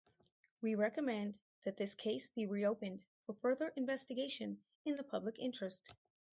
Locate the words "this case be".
1.77-2.47